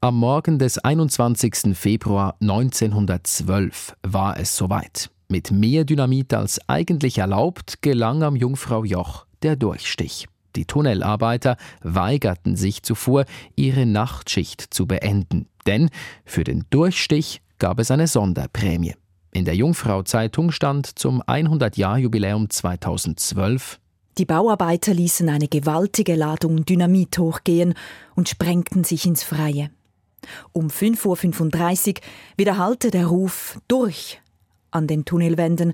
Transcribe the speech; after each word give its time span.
Am 0.00 0.16
Morgen 0.16 0.60
des 0.60 0.78
21. 0.78 1.76
Februar 1.76 2.36
1912 2.40 3.96
war 4.04 4.38
es 4.38 4.56
soweit. 4.56 5.10
Mit 5.28 5.50
mehr 5.50 5.84
Dynamit 5.84 6.32
als 6.34 6.60
eigentlich 6.68 7.18
erlaubt 7.18 7.82
gelang 7.82 8.22
am 8.22 8.36
Jungfrau-Joch 8.36 9.26
der 9.42 9.56
Durchstich. 9.56 10.28
Die 10.54 10.66
Tunnelarbeiter 10.66 11.56
weigerten 11.82 12.54
sich 12.54 12.84
zuvor, 12.84 13.24
ihre 13.56 13.86
Nachtschicht 13.86 14.72
zu 14.72 14.86
beenden, 14.86 15.48
denn 15.66 15.90
für 16.24 16.44
den 16.44 16.64
Durchstich 16.70 17.42
gab 17.58 17.80
es 17.80 17.90
eine 17.90 18.06
Sonderprämie. 18.06 18.94
In 19.32 19.46
der 19.46 19.56
Jungfrau-Zeitung 19.56 20.52
stand 20.52 20.96
zum 20.96 21.24
100-Jahr-Jubiläum 21.24 22.50
2012 22.50 23.80
die 24.16 24.24
Bauarbeiter 24.24 24.92
ließen 24.94 25.28
eine 25.28 25.46
gewaltige 25.46 26.16
Ladung 26.16 26.64
Dynamit 26.64 27.16
hochgehen 27.20 27.74
und 28.16 28.28
sprengten 28.28 28.82
sich 28.82 29.06
ins 29.06 29.22
Freie. 29.22 29.70
Um 30.52 30.68
5.35 30.68 31.88
Uhr 31.88 31.94
wiederhallte 32.36 32.90
der 32.90 33.06
Ruf 33.06 33.58
durch 33.68 34.20
an 34.70 34.86
den 34.86 35.04
Tunnelwänden, 35.04 35.72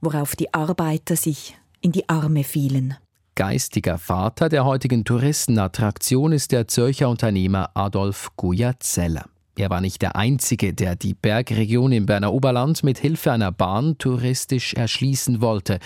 worauf 0.00 0.36
die 0.36 0.52
Arbeiter 0.54 1.16
sich 1.16 1.56
in 1.80 1.92
die 1.92 2.08
Arme 2.08 2.44
fielen. 2.44 2.96
Geistiger 3.34 3.98
Vater 3.98 4.48
der 4.48 4.64
heutigen 4.64 5.04
Touristenattraktion 5.04 6.32
ist 6.32 6.50
der 6.50 6.66
Zürcher 6.66 7.08
Unternehmer 7.08 7.70
Adolf 7.74 8.30
Guyazeller. 8.36 9.26
Er 9.56 9.70
war 9.70 9.80
nicht 9.80 10.02
der 10.02 10.16
Einzige, 10.16 10.72
der 10.72 10.94
die 10.94 11.14
Bergregion 11.14 11.90
im 11.90 12.06
Berner 12.06 12.32
Oberland 12.32 12.84
mit 12.84 12.98
Hilfe 12.98 13.32
einer 13.32 13.50
Bahn 13.50 13.98
touristisch 13.98 14.74
erschließen 14.74 15.40
wollte. 15.40 15.78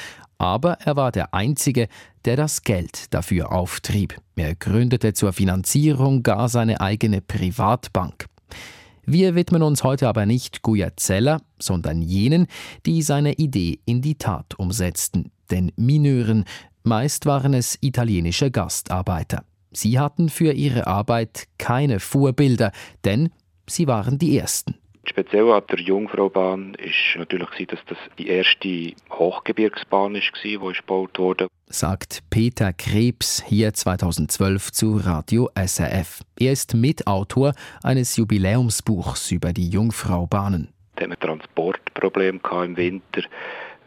Aber 0.43 0.73
er 0.81 0.97
war 0.97 1.13
der 1.13 1.33
Einzige, 1.35 1.87
der 2.25 2.35
das 2.35 2.65
Geld 2.65 3.15
dafür 3.15 3.53
auftrieb. 3.53 4.21
Er 4.35 4.57
gründete 4.57 5.13
zur 5.13 5.33
Finanzierung 5.33 6.25
gar 6.25 6.49
seine 6.49 6.81
eigene 6.81 7.21
Privatbank. 7.21 8.27
Wir 9.07 9.37
widmen 9.37 9.63
uns 9.63 9.85
heute 9.85 10.09
aber 10.09 10.27
nicht 10.27 10.63
Guyazeller, 10.63 11.41
sondern 11.61 12.03
jenen, 12.03 12.49
die 12.87 13.03
seine 13.03 13.35
Idee 13.35 13.79
in 13.85 14.03
die 14.03 14.17
Tat 14.17 14.59
umsetzten, 14.59 15.31
den 15.53 15.71
Mineuren, 15.77 16.45
meist 16.83 17.25
waren 17.25 17.55
es 17.55 17.79
italienische 17.81 18.51
Gastarbeiter. 18.51 19.45
Sie 19.71 20.01
hatten 20.01 20.29
für 20.29 20.55
ihre 20.55 20.89
Arbeit 20.89 21.45
keine 21.59 22.01
Vorbilder, 22.01 22.73
denn 23.05 23.31
sie 23.69 23.87
waren 23.87 24.19
die 24.19 24.37
Ersten. 24.37 24.75
Speziell 25.13 25.53
an 25.53 25.63
der 25.71 25.79
Jungfraubahn 25.79 26.73
ist 26.73 27.19
natürlich, 27.19 27.67
dass 27.67 27.81
das 27.87 27.99
die 28.17 28.29
erste 28.29 28.95
Hochgebirgsbahn 29.11 30.15
ist, 30.15 30.33
die 30.43 30.57
gebaut 30.57 31.19
wurde. 31.19 31.49
Sagt 31.67 32.21
Peter 32.31 32.73
Krebs 32.73 33.45
hier 33.47 33.75
2012 33.75 34.73
zu 34.73 34.97
Radio 34.97 35.51
SRF. 35.55 36.23
Er 36.41 36.53
ist 36.53 36.73
Mitautor 36.73 37.53
eines 37.83 38.17
Jubiläumsbuchs 38.17 39.33
über 39.33 39.53
die 39.53 39.69
Jungfraubahnen. 39.69 40.73
Da 40.97 41.03
hatten 41.03 41.11
wir 41.11 41.19
Transportprobleme 41.19 42.41
im 42.65 42.77
Winter 42.79 43.23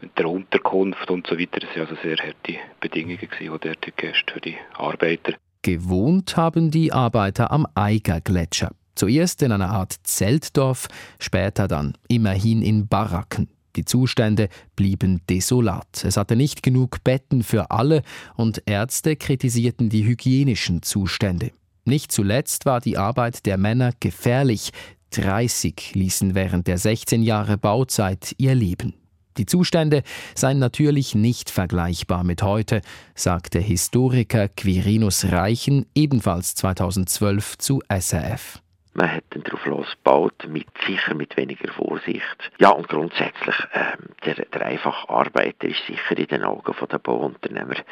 mit 0.00 0.16
der 0.16 0.26
Unterkunft 0.30 1.10
und 1.10 1.26
so 1.26 1.36
weiter. 1.36 1.58
Das 1.58 1.70
waren 1.70 1.88
also 1.88 1.96
sehr 2.04 2.18
harte 2.18 2.60
Bedingungen, 2.78 3.18
die 3.40 3.46
dort 3.48 3.84
für 4.30 4.40
die 4.40 4.56
Arbeiter. 4.74 5.32
Gewohnt 5.62 6.36
haben 6.36 6.70
die 6.70 6.92
Arbeiter 6.92 7.50
am 7.50 7.66
Eigergletscher. 7.74 8.70
Zuerst 8.96 9.42
in 9.42 9.52
einer 9.52 9.70
Art 9.70 9.94
Zeltdorf, 10.02 10.88
später 11.20 11.68
dann 11.68 11.96
immerhin 12.08 12.62
in 12.62 12.88
Baracken. 12.88 13.48
Die 13.76 13.84
Zustände 13.84 14.48
blieben 14.74 15.20
desolat. 15.28 16.02
Es 16.04 16.16
hatte 16.16 16.34
nicht 16.34 16.62
genug 16.62 17.04
Betten 17.04 17.42
für 17.42 17.70
alle 17.70 18.02
und 18.34 18.62
Ärzte 18.64 19.16
kritisierten 19.16 19.90
die 19.90 20.04
hygienischen 20.04 20.82
Zustände. 20.82 21.52
Nicht 21.84 22.10
zuletzt 22.10 22.64
war 22.64 22.80
die 22.80 22.96
Arbeit 22.96 23.44
der 23.44 23.58
Männer 23.58 23.92
gefährlich. 24.00 24.70
30 25.10 25.94
ließen 25.94 26.34
während 26.34 26.66
der 26.66 26.78
16 26.78 27.22
Jahre 27.22 27.58
Bauzeit 27.58 28.34
ihr 28.38 28.54
Leben. 28.54 28.94
Die 29.36 29.46
Zustände 29.46 30.02
seien 30.34 30.58
natürlich 30.58 31.14
nicht 31.14 31.50
vergleichbar 31.50 32.24
mit 32.24 32.42
heute, 32.42 32.80
sagte 33.14 33.58
Historiker 33.58 34.48
Quirinus 34.48 35.26
Reichen 35.26 35.84
ebenfalls 35.94 36.54
2012 36.54 37.58
zu 37.58 37.82
SRF. 37.88 38.62
Man 38.96 39.12
hat 39.12 39.24
dann 39.30 39.42
darauf 39.42 39.66
losgebaut, 39.66 40.48
mit, 40.48 40.68
sicher 40.86 41.14
mit 41.14 41.36
weniger 41.36 41.70
Vorsicht. 41.70 42.50
Ja, 42.58 42.70
und 42.70 42.88
grundsätzlich, 42.88 43.54
ähm, 43.74 44.08
der, 44.24 44.46
der 44.46 44.62
einfache 44.64 45.10
Arbeiter 45.10 45.68
ist 45.68 45.84
sicher 45.86 46.16
in 46.16 46.26
den 46.28 46.42
Augen 46.42 46.74
der 46.90 46.98
Bauunternehmer 46.98 47.76
ein 47.76 47.84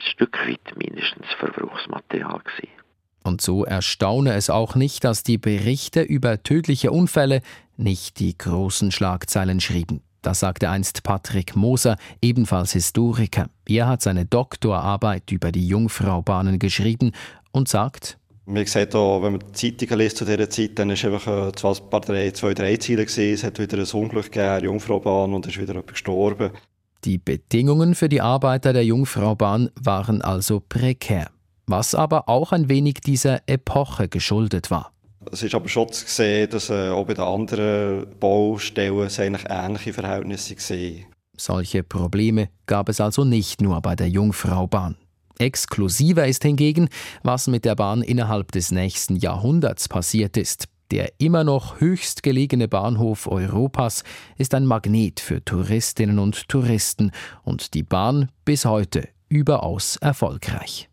Stück 0.00 0.36
weit 0.48 0.76
mindestens 0.76 1.26
Verbrauchsmaterial 1.38 2.40
gewesen. 2.40 2.72
Und 3.22 3.40
so 3.40 3.64
erstaune 3.64 4.32
es 4.34 4.50
auch 4.50 4.74
nicht, 4.74 5.04
dass 5.04 5.22
die 5.22 5.38
Berichte 5.38 6.02
über 6.02 6.42
tödliche 6.42 6.90
Unfälle 6.90 7.40
nicht 7.76 8.18
die 8.18 8.36
großen 8.36 8.90
Schlagzeilen 8.90 9.60
schrieben. 9.60 10.02
Das 10.22 10.40
sagte 10.40 10.70
einst 10.70 11.04
Patrick 11.04 11.54
Moser, 11.54 11.96
ebenfalls 12.20 12.72
Historiker. 12.72 13.46
Er 13.68 13.86
hat 13.86 14.02
seine 14.02 14.26
Doktorarbeit 14.26 15.30
über 15.30 15.52
die 15.52 15.68
Jungfraubahnen 15.68 16.58
geschrieben 16.58 17.12
und 17.52 17.68
sagt, 17.68 18.18
man 18.44 18.66
sieht 18.66 18.94
auch, 18.94 19.22
wenn 19.22 19.32
man 19.32 19.44
die 19.54 19.76
Zeitungen 19.76 20.00
liest 20.00 20.16
zu 20.16 20.24
dieser 20.24 20.50
Zeit, 20.50 20.78
dann 20.78 20.90
war 20.90 21.04
einfach 21.04 21.48
äh, 21.48 21.52
zwei, 21.52 22.00
drei, 22.00 22.30
zwei, 22.32 22.54
drei 22.54 22.76
Ziele. 22.76 23.04
Gewesen. 23.04 23.34
Es 23.34 23.44
hat 23.44 23.58
wieder 23.58 23.78
ein 23.78 24.00
Unglück 24.00 24.32
gegeben, 24.32 24.64
Jungfraubahn, 24.64 25.32
und 25.32 25.46
ist 25.46 25.58
wieder 25.58 25.72
jemand 25.72 25.88
gestorben. 25.88 26.50
Die 27.04 27.18
Bedingungen 27.18 27.94
für 27.94 28.08
die 28.08 28.20
Arbeiter 28.20 28.72
der 28.72 28.84
Jungfraubahn 28.84 29.70
waren 29.80 30.22
also 30.22 30.60
prekär, 30.60 31.30
was 31.66 31.94
aber 31.94 32.28
auch 32.28 32.52
ein 32.52 32.68
wenig 32.68 33.00
dieser 33.00 33.40
Epoche 33.46 34.08
geschuldet 34.08 34.70
war. 34.70 34.92
Es 35.30 35.42
ist 35.42 35.54
aber 35.54 35.68
schon 35.68 35.90
zu 35.90 36.04
sehen, 36.06 36.50
dass 36.50 36.70
äh, 36.70 36.88
auch 36.90 37.06
bei 37.06 37.14
den 37.14 37.24
anderen 37.24 38.06
Baustellen 38.18 39.08
eigentlich 39.18 39.44
ähnliche 39.48 39.92
Verhältnisse 39.92 40.56
waren. 40.56 41.04
Solche 41.36 41.82
Probleme 41.82 42.50
gab 42.66 42.88
es 42.88 43.00
also 43.00 43.24
nicht 43.24 43.60
nur 43.60 43.80
bei 43.80 43.96
der 43.96 44.08
Jungfraubahn. 44.08 44.96
Exklusiver 45.42 46.26
ist 46.26 46.42
hingegen, 46.42 46.88
was 47.22 47.48
mit 47.48 47.64
der 47.64 47.74
Bahn 47.74 48.02
innerhalb 48.02 48.52
des 48.52 48.70
nächsten 48.70 49.16
Jahrhunderts 49.16 49.88
passiert 49.88 50.36
ist. 50.36 50.68
Der 50.92 51.12
immer 51.18 51.42
noch 51.42 51.80
höchst 51.80 52.22
gelegene 52.22 52.68
Bahnhof 52.68 53.26
Europas 53.26 54.04
ist 54.36 54.54
ein 54.54 54.66
Magnet 54.66 55.20
für 55.20 55.44
Touristinnen 55.44 56.18
und 56.18 56.48
Touristen 56.48 57.12
und 57.42 57.74
die 57.74 57.82
Bahn 57.82 58.30
bis 58.44 58.66
heute 58.66 59.08
überaus 59.28 59.96
erfolgreich. 59.96 60.88